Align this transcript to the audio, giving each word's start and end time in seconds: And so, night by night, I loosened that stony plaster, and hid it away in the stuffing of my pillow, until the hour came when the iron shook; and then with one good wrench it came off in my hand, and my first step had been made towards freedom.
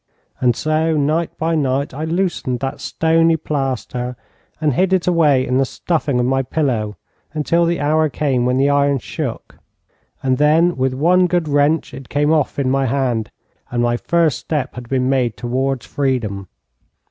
And 0.39 0.55
so, 0.55 0.97
night 0.97 1.37
by 1.37 1.53
night, 1.53 1.93
I 1.93 2.05
loosened 2.05 2.59
that 2.61 2.81
stony 2.81 3.37
plaster, 3.37 4.15
and 4.59 4.73
hid 4.73 4.93
it 4.93 5.05
away 5.05 5.45
in 5.45 5.59
the 5.59 5.63
stuffing 5.63 6.19
of 6.19 6.25
my 6.25 6.41
pillow, 6.41 6.97
until 7.35 7.65
the 7.65 7.79
hour 7.79 8.09
came 8.09 8.43
when 8.47 8.57
the 8.57 8.67
iron 8.67 8.97
shook; 8.97 9.59
and 10.23 10.39
then 10.39 10.75
with 10.75 10.95
one 10.95 11.27
good 11.27 11.47
wrench 11.47 11.93
it 11.93 12.09
came 12.09 12.33
off 12.33 12.57
in 12.57 12.67
my 12.71 12.87
hand, 12.87 13.29
and 13.69 13.83
my 13.83 13.95
first 13.95 14.39
step 14.39 14.73
had 14.73 14.89
been 14.89 15.07
made 15.07 15.37
towards 15.37 15.85
freedom. 15.85 16.47